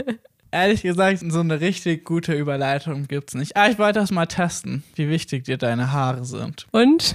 [0.50, 3.58] Ehrlich gesagt, so eine richtig gute Überleitung gibt's nicht.
[3.58, 6.66] Aber ich wollte das mal testen, wie wichtig dir deine Haare sind.
[6.72, 7.14] Und?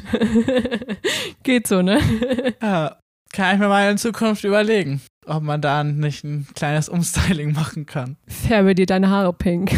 [1.43, 1.99] Geht so, ne?
[2.61, 2.99] Ja,
[3.31, 7.87] kann ich mir mal in Zukunft überlegen, ob man da nicht ein kleines Umstyling machen
[7.87, 8.15] kann.
[8.27, 9.71] Färbe dir deine Haare pink.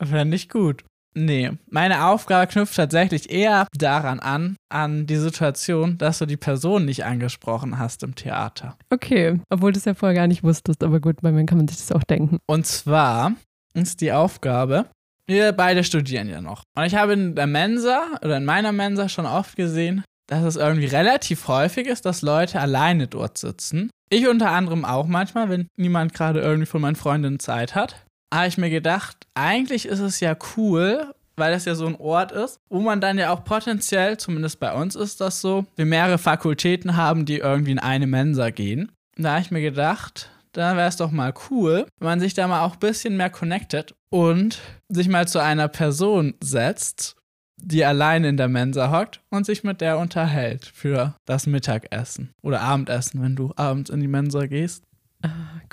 [0.00, 0.82] Wäre nicht gut.
[1.14, 6.84] Nee, meine Aufgabe knüpft tatsächlich eher daran an, an die Situation, dass du die Person
[6.84, 8.76] nicht angesprochen hast im Theater.
[8.90, 11.68] Okay, obwohl du es ja vorher gar nicht wusstest, aber gut, bei mir kann man
[11.68, 12.38] sich das auch denken.
[12.46, 13.32] Und zwar
[13.74, 14.86] ist die Aufgabe,
[15.26, 16.62] wir beide studieren ja noch.
[16.76, 20.56] Und ich habe in der Mensa oder in meiner Mensa schon oft gesehen, dass es
[20.56, 23.90] irgendwie relativ häufig ist, dass Leute alleine dort sitzen.
[24.10, 28.48] Ich unter anderem auch manchmal, wenn niemand gerade irgendwie von meinen Freundinnen Zeit hat habe
[28.48, 32.60] ich mir gedacht, eigentlich ist es ja cool, weil das ja so ein Ort ist,
[32.68, 36.96] wo man dann ja auch potenziell, zumindest bei uns ist das so, wir mehrere Fakultäten
[36.96, 38.92] haben, die irgendwie in eine Mensa gehen.
[39.16, 42.46] Da habe ich mir gedacht, dann wäre es doch mal cool, wenn man sich da
[42.46, 47.16] mal auch ein bisschen mehr connectet und sich mal zu einer Person setzt,
[47.62, 52.60] die allein in der Mensa hockt und sich mit der unterhält für das Mittagessen oder
[52.62, 54.84] Abendessen, wenn du abends in die Mensa gehst.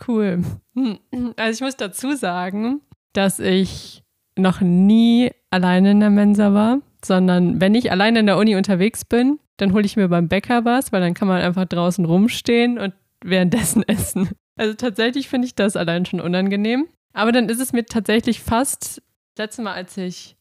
[0.07, 0.43] Cool.
[1.37, 2.81] Also ich muss dazu sagen,
[3.13, 4.03] dass ich
[4.37, 9.03] noch nie alleine in der Mensa war, sondern wenn ich alleine in der Uni unterwegs
[9.03, 12.77] bin, dann hole ich mir beim Bäcker was, weil dann kann man einfach draußen rumstehen
[12.77, 14.29] und währenddessen essen.
[14.55, 16.87] Also tatsächlich finde ich das allein schon unangenehm.
[17.13, 19.01] Aber dann ist es mir tatsächlich fast,
[19.35, 20.36] das letzte Mal, als ich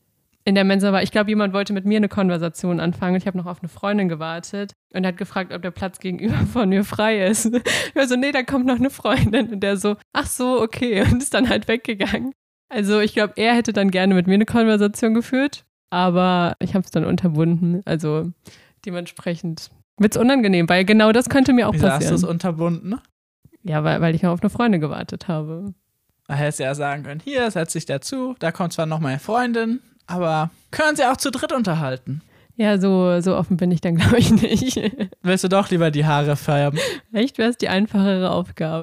[0.47, 3.17] in der Mensa war, ich glaube, jemand wollte mit mir eine Konversation anfangen.
[3.17, 6.69] Ich habe noch auf eine Freundin gewartet und hat gefragt, ob der Platz gegenüber von
[6.69, 7.47] mir frei ist.
[7.47, 9.53] Ich war so, nee, da kommt noch eine Freundin.
[9.53, 11.03] Und der so, ach so, okay.
[11.13, 12.33] Und ist dann halt weggegangen.
[12.69, 16.85] Also ich glaube, er hätte dann gerne mit mir eine Konversation geführt, aber ich habe
[16.85, 17.83] es dann unterbunden.
[17.85, 18.31] Also
[18.85, 22.13] dementsprechend wird es unangenehm, weil genau das könnte mir auch Wieso passieren.
[22.13, 23.01] hast du es unterbunden?
[23.65, 25.75] Ja, weil, weil ich noch auf eine Freundin gewartet habe.
[26.29, 29.19] Da hättest du ja sagen können, hier, setz dich dazu, da kommt zwar noch meine
[29.21, 32.23] Freundin, aber können sie auch zu dritt unterhalten.
[32.59, 34.81] Ja, so, so offen bin ich dann, glaube ich, nicht.
[35.23, 36.79] Willst du doch lieber die Haare färben?
[37.13, 38.83] Echt wäre es die einfachere Aufgabe.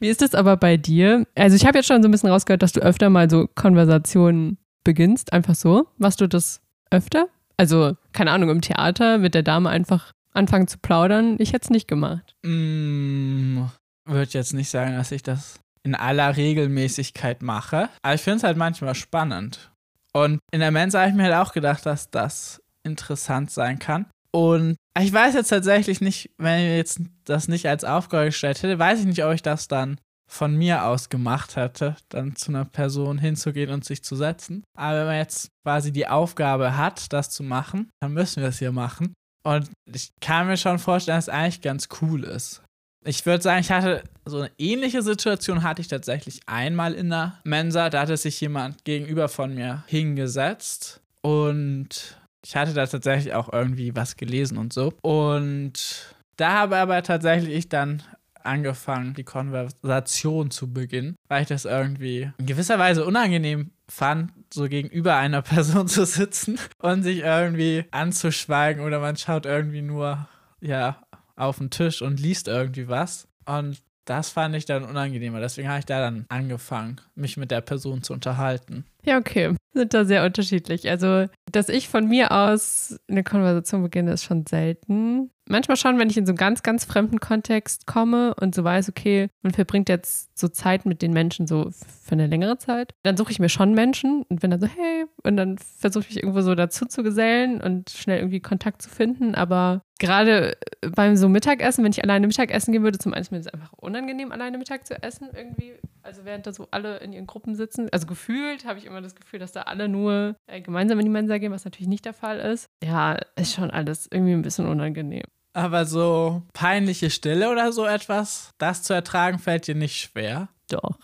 [0.00, 1.26] Wie ist das aber bei dir?
[1.34, 4.58] Also ich habe jetzt schon so ein bisschen rausgehört, dass du öfter mal so Konversationen
[4.84, 5.86] beginnst, einfach so.
[5.98, 7.28] Machst du das öfter?
[7.56, 11.36] Also, keine Ahnung, im Theater mit der Dame einfach anfangen zu plaudern.
[11.38, 12.34] Ich hätte es nicht gemacht.
[12.42, 13.64] Mm,
[14.06, 17.88] Würde jetzt nicht sagen, dass ich das in aller Regelmäßigkeit mache.
[18.02, 19.71] Aber ich finde es halt manchmal spannend.
[20.14, 24.06] Und in der Mensa habe ich mir halt auch gedacht, dass das interessant sein kann.
[24.30, 28.78] Und ich weiß jetzt tatsächlich nicht, wenn ich jetzt das nicht als Aufgabe gestellt hätte,
[28.78, 29.98] weiß ich nicht, ob ich das dann
[30.30, 34.64] von mir aus gemacht hätte, dann zu einer Person hinzugehen und sich zu setzen.
[34.76, 38.58] Aber wenn man jetzt quasi die Aufgabe hat, das zu machen, dann müssen wir es
[38.58, 39.12] hier machen.
[39.44, 42.62] Und ich kann mir schon vorstellen, dass es eigentlich ganz cool ist.
[43.04, 47.38] Ich würde sagen, ich hatte so eine ähnliche Situation hatte ich tatsächlich einmal in der
[47.44, 47.90] Mensa.
[47.90, 53.94] Da hatte sich jemand gegenüber von mir hingesetzt und ich hatte da tatsächlich auch irgendwie
[53.94, 54.92] was gelesen und so.
[55.02, 58.02] Und da habe aber tatsächlich ich dann
[58.44, 64.68] angefangen, die Konversation zu beginnen, weil ich das irgendwie in gewisser Weise unangenehm fand, so
[64.68, 70.28] gegenüber einer Person zu sitzen und sich irgendwie anzuschweigen oder man schaut irgendwie nur,
[70.60, 71.02] ja,
[71.36, 73.28] auf den Tisch und liest irgendwie was.
[73.44, 75.40] Und das fand ich dann unangenehmer.
[75.40, 78.84] Deswegen habe ich da dann angefangen, mich mit der Person zu unterhalten.
[79.04, 79.54] Ja, okay.
[79.74, 80.88] Sind da sehr unterschiedlich.
[80.88, 85.30] Also, dass ich von mir aus eine Konversation beginne, ist schon selten.
[85.48, 88.88] Manchmal schon, wenn ich in so einen ganz, ganz fremden Kontext komme und so weiß,
[88.88, 93.16] okay, man verbringt jetzt so Zeit mit den Menschen so für eine längere Zeit, dann
[93.16, 96.22] suche ich mir schon Menschen und bin dann so, hey, und dann versuche ich mich
[96.22, 99.34] irgendwo so dazu zu gesellen und schnell irgendwie Kontakt zu finden.
[99.34, 103.38] Aber gerade beim so Mittagessen, wenn ich alleine Mittagessen gehen würde, zum einen ist mir
[103.38, 105.74] das einfach unangenehm, alleine Mittag zu essen irgendwie.
[106.02, 107.88] Also während da so alle in ihren Gruppen sitzen.
[107.92, 111.10] Also gefühlt habe ich immer das Gefühl, dass da alle nur äh, gemeinsam in die
[111.10, 112.66] Mensa gehen, was natürlich nicht der Fall ist.
[112.82, 115.24] Ja, ist schon alles irgendwie ein bisschen unangenehm.
[115.54, 120.48] Aber so peinliche Stille oder so etwas, das zu ertragen, fällt dir nicht schwer.
[120.68, 120.98] Doch.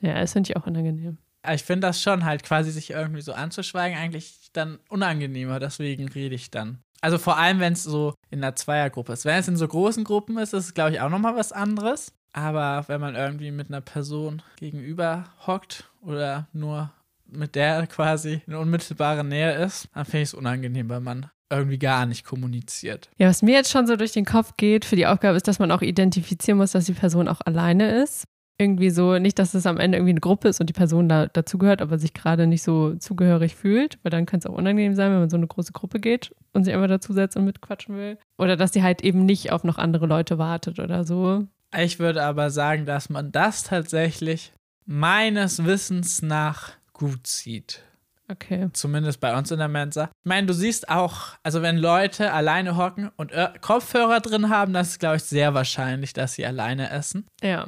[0.00, 1.18] Ja, das finde ich auch unangenehm.
[1.52, 6.34] Ich finde das schon halt quasi sich irgendwie so anzuschweigen eigentlich dann unangenehmer, deswegen rede
[6.34, 6.78] ich dann.
[7.04, 9.26] Also vor allem, wenn es so in einer Zweiergruppe ist.
[9.26, 12.14] Wenn es in so großen Gruppen ist, ist es, glaube ich, auch nochmal was anderes.
[12.32, 16.90] Aber wenn man irgendwie mit einer Person gegenüber hockt oder nur
[17.26, 21.78] mit der quasi in unmittelbarer Nähe ist, dann finde ich es unangenehm, weil man irgendwie
[21.78, 23.10] gar nicht kommuniziert.
[23.18, 25.58] Ja, was mir jetzt schon so durch den Kopf geht für die Aufgabe ist, dass
[25.58, 28.24] man auch identifizieren muss, dass die Person auch alleine ist
[28.58, 31.26] irgendwie so, nicht, dass es am Ende irgendwie eine Gruppe ist und die Person da
[31.26, 35.10] dazugehört, aber sich gerade nicht so zugehörig fühlt, weil dann kann es auch unangenehm sein,
[35.10, 38.18] wenn man so eine große Gruppe geht und sich einfach dazusetzt und mitquatschen will.
[38.38, 41.46] Oder dass die halt eben nicht auf noch andere Leute wartet oder so.
[41.76, 44.52] Ich würde aber sagen, dass man das tatsächlich
[44.86, 47.82] meines Wissens nach gut sieht.
[48.30, 48.68] Okay.
[48.72, 50.04] Zumindest bei uns in der Mensa.
[50.04, 54.90] Ich meine, du siehst auch, also wenn Leute alleine hocken und Kopfhörer drin haben, das
[54.90, 57.26] ist, glaube ich, sehr wahrscheinlich, dass sie alleine essen.
[57.42, 57.66] Ja.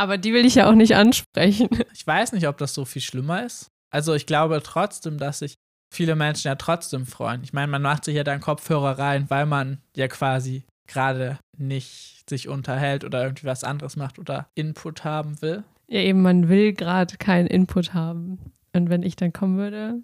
[0.00, 1.68] Aber die will ich ja auch nicht ansprechen.
[1.92, 3.66] Ich weiß nicht, ob das so viel schlimmer ist.
[3.90, 5.56] Also ich glaube trotzdem, dass sich
[5.92, 7.42] viele Menschen ja trotzdem freuen.
[7.44, 12.24] Ich meine, man macht sich ja dann Kopfhörer rein, weil man ja quasi gerade nicht
[12.30, 15.64] sich unterhält oder irgendwie was anderes macht oder Input haben will.
[15.86, 18.38] Ja, eben, man will gerade keinen Input haben.
[18.72, 20.00] Und wenn ich dann kommen würde?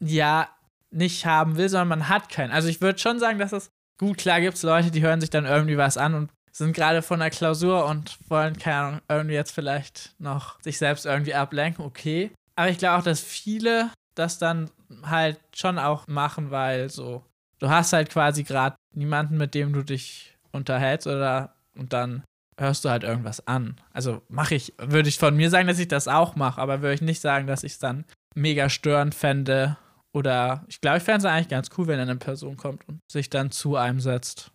[0.00, 0.48] Ja,
[0.90, 2.50] nicht haben will, sondern man hat keinen.
[2.50, 5.28] Also ich würde schon sagen, dass es gut, klar gibt es Leute, die hören sich
[5.28, 9.34] dann irgendwie was an und sind gerade von der Klausur und wollen, keine Ahnung, irgendwie
[9.34, 12.30] jetzt vielleicht noch sich selbst irgendwie ablenken, okay.
[12.56, 14.70] Aber ich glaube auch, dass viele das dann
[15.04, 17.22] halt schon auch machen, weil so,
[17.60, 22.24] du hast halt quasi gerade niemanden, mit dem du dich unterhältst oder und dann
[22.58, 23.76] hörst du halt irgendwas an.
[23.92, 26.94] Also mache ich, würde ich von mir sagen, dass ich das auch mache, aber würde
[26.94, 29.76] ich nicht sagen, dass ich es dann mega störend fände.
[30.12, 33.30] Oder ich glaube, ich fände es eigentlich ganz cool, wenn eine Person kommt und sich
[33.30, 34.50] dann zu einem setzt.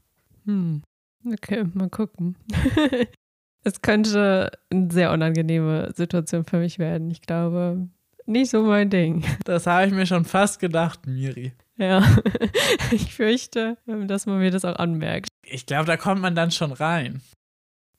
[0.46, 0.84] Hm.
[1.26, 2.36] Okay, mal gucken.
[3.64, 7.10] es könnte eine sehr unangenehme Situation für mich werden.
[7.12, 7.88] Ich glaube,
[8.26, 9.24] nicht so mein Ding.
[9.46, 11.54] Das habe ich mir schon fast gedacht, Miri.
[11.78, 12.04] Ja,
[12.92, 15.30] ich fürchte, dass man mir das auch anmerkt.
[15.46, 17.22] Ich glaube, da kommt man dann schon rein.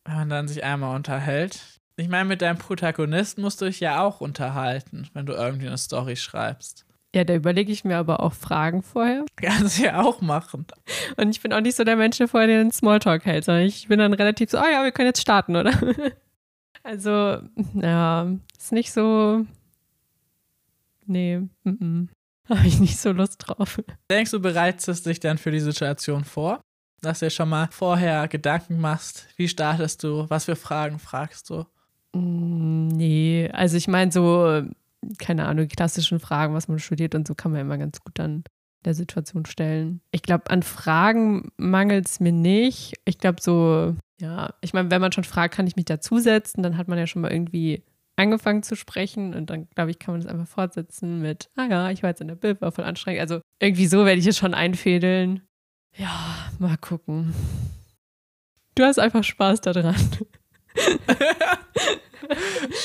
[0.04, 1.80] Wenn man dann sich einmal unterhält.
[1.96, 5.78] Ich meine, mit deinem Protagonist musst du dich ja auch unterhalten, wenn du irgendwie eine
[5.78, 6.83] Story schreibst.
[7.14, 9.24] Ja, da überlege ich mir aber auch Fragen vorher.
[9.36, 10.66] Kannst du ja auch machen.
[11.16, 13.86] Und ich bin auch nicht so der Mensch, der vorher den Smalltalk hält, sondern ich
[13.86, 15.72] bin dann relativ so, oh ja, wir können jetzt starten, oder?
[16.86, 17.38] Also,
[17.80, 19.46] ja, ist nicht so.
[21.06, 22.08] Nee, mm -mm.
[22.46, 23.80] habe ich nicht so Lust drauf.
[24.10, 26.60] Denkst du, bereitest dich dann für die Situation vor?
[27.00, 31.48] Dass du dir schon mal vorher Gedanken machst, wie startest du, was für Fragen fragst
[31.48, 31.64] du?
[32.12, 34.62] Mm, nee, also ich meine so
[35.18, 38.44] keine Ahnung, klassischen Fragen, was man studiert und so kann man immer ganz gut dann
[38.84, 40.00] der Situation stellen.
[40.10, 42.94] Ich glaube, an Fragen mangelt es mir nicht.
[43.04, 46.76] Ich glaube, so, ja, ich meine, wenn man schon fragt, kann ich mich dazusetzen, dann
[46.76, 47.82] hat man ja schon mal irgendwie
[48.16, 51.90] angefangen zu sprechen und dann, glaube ich, kann man das einfach fortsetzen mit, ah ja,
[51.90, 53.20] ich war jetzt in der Bild, war voll anstrengend.
[53.20, 55.42] Also irgendwie so werde ich es schon einfädeln.
[55.96, 57.34] Ja, mal gucken.
[58.74, 59.96] Du hast einfach Spaß daran.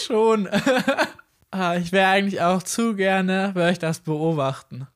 [0.08, 0.48] schon.
[1.52, 4.88] Ah, ich wäre eigentlich auch zu gerne, würde ich das beobachten.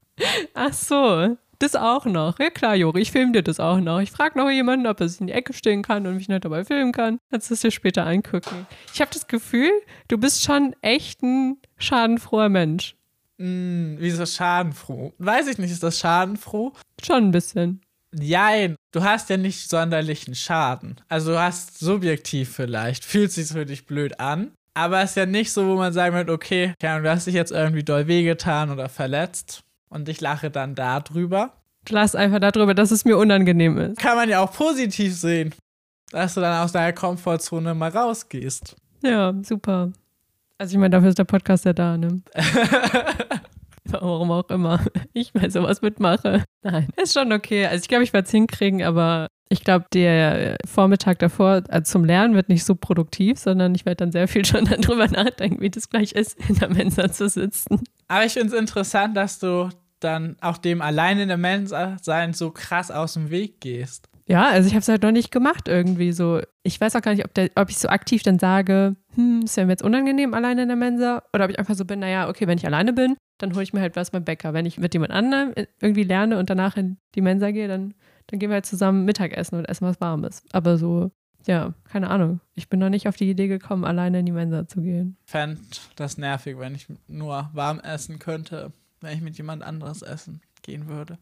[0.53, 2.39] Ach so, das auch noch.
[2.39, 3.99] Ja klar, Jori, ich filme dir das auch noch.
[3.99, 6.45] Ich frage noch jemanden, ob er sich in die Ecke stehen kann und mich nicht
[6.45, 7.19] dabei filmen kann.
[7.31, 8.67] Kannst du es dir später angucken.
[8.93, 9.71] Ich habe das Gefühl,
[10.09, 12.95] du bist schon echt ein schadenfroher Mensch.
[13.39, 15.13] Hm, wieso schadenfroh?
[15.17, 16.73] Weiß ich nicht, ist das schadenfroh?
[17.03, 17.81] Schon ein bisschen.
[18.11, 20.97] Nein, du hast ja nicht sonderlichen Schaden.
[21.09, 25.25] Also du hast subjektiv vielleicht, fühlt sich für dich blöd an, aber es ist ja
[25.25, 28.89] nicht so, wo man sagen wird, okay, du hast dich jetzt irgendwie doll wehgetan oder
[28.89, 31.53] verletzt und ich lache dann darüber.
[31.85, 33.99] Du lachst einfach darüber, dass es mir unangenehm ist.
[33.99, 35.53] Kann man ja auch positiv sehen,
[36.11, 38.75] dass du dann aus deiner Komfortzone mal rausgehst.
[39.03, 39.91] Ja, super.
[40.57, 42.21] Also ich meine, dafür ist der Podcast ja da, ne?
[43.85, 44.79] Warum auch immer.
[45.11, 46.43] Ich bei sowas mitmache.
[46.63, 47.65] Nein, ist schon okay.
[47.65, 52.05] Also ich glaube, ich werde es hinkriegen, aber ich glaube, der Vormittag davor also zum
[52.05, 55.69] Lernen wird nicht so produktiv, sondern ich werde dann sehr viel schon darüber nachdenken, wie
[55.69, 57.81] das gleich ist, in der Mensa zu sitzen.
[58.07, 62.33] Aber ich finde es interessant, dass du dann auch dem alleine in der Mensa sein
[62.33, 64.09] so krass aus dem Weg gehst.
[64.25, 66.41] Ja, also ich habe es halt noch nicht gemacht irgendwie so.
[66.63, 69.57] Ich weiß auch gar nicht, ob, der, ob ich so aktiv dann sage, hm, ist
[69.57, 72.29] ja mir jetzt unangenehm alleine in der Mensa oder ob ich einfach so bin, naja,
[72.29, 74.53] okay, wenn ich alleine bin, dann hole ich mir halt was beim Bäcker.
[74.53, 77.93] Wenn ich mit jemand anderem irgendwie lerne und danach in die Mensa gehe, dann
[78.33, 80.41] dann gehen wir halt zusammen Mittagessen und essen was Warmes.
[80.53, 81.11] Aber so,
[81.45, 82.39] ja, keine Ahnung.
[82.55, 85.17] Ich bin noch nicht auf die Idee gekommen, alleine in die Mensa zu gehen.
[85.23, 85.59] Fänd
[85.97, 90.87] das nervig, wenn ich nur warm essen könnte, wenn ich mit jemand anderes essen gehen
[90.87, 91.19] würde.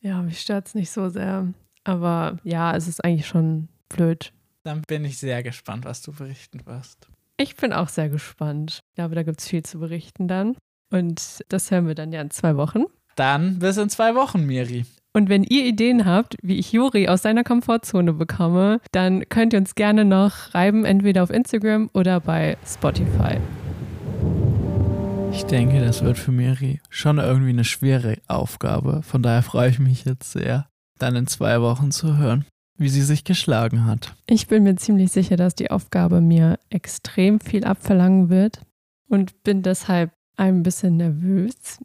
[0.00, 1.52] Ja, mich stört es nicht so sehr.
[1.82, 4.32] Aber ja, es ist eigentlich schon blöd.
[4.62, 7.08] Dann bin ich sehr gespannt, was du berichten wirst.
[7.38, 8.84] Ich bin auch sehr gespannt.
[8.90, 10.56] Ich glaube, da gibt es viel zu berichten dann.
[10.92, 12.84] Und das hören wir dann ja in zwei Wochen.
[13.16, 14.84] Dann bis in zwei Wochen, Miri.
[15.14, 19.58] Und wenn ihr Ideen habt, wie ich Juri aus seiner Komfortzone bekomme, dann könnt ihr
[19.58, 23.38] uns gerne noch schreiben, entweder auf Instagram oder bei Spotify.
[25.32, 29.02] Ich denke, das wird für Miri schon irgendwie eine schwere Aufgabe.
[29.02, 32.44] Von daher freue ich mich jetzt sehr, dann in zwei Wochen zu hören,
[32.76, 34.14] wie sie sich geschlagen hat.
[34.26, 38.60] Ich bin mir ziemlich sicher, dass die Aufgabe mir extrem viel abverlangen wird
[39.08, 41.78] und bin deshalb ein bisschen nervös.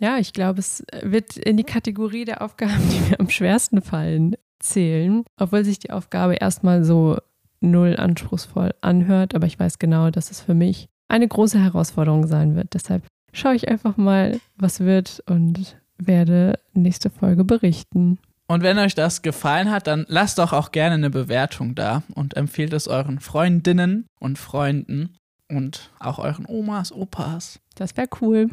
[0.00, 4.36] Ja, ich glaube, es wird in die Kategorie der Aufgaben, die mir am schwersten fallen,
[4.58, 7.18] zählen, obwohl sich die Aufgabe erstmal so
[7.60, 12.56] null anspruchsvoll anhört, aber ich weiß genau, dass es für mich eine große Herausforderung sein
[12.56, 12.74] wird.
[12.74, 18.18] Deshalb schaue ich einfach mal, was wird und werde nächste Folge berichten.
[18.48, 22.36] Und wenn euch das gefallen hat, dann lasst doch auch gerne eine Bewertung da und
[22.36, 25.16] empfehlt es euren Freundinnen und Freunden
[25.48, 27.60] und auch euren Omas, Opas.
[27.74, 28.50] Das wäre cool.